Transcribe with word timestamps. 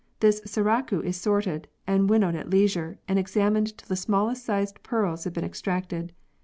This 0.19 0.41
"sarraku" 0.47 0.99
is 1.03 1.15
sorted 1.21 1.67
and 1.85 2.09
winnowed 2.09 2.33
at 2.33 2.49
leisure, 2.49 2.97
and 3.07 3.19
examined 3.19 3.77
till 3.77 3.87
the 3.87 3.95
smallest 3.95 4.43
sized 4.43 4.81
pearls 4.81 5.25
have 5.25 5.33
been 5.33 5.45
extracted. 5.45 6.11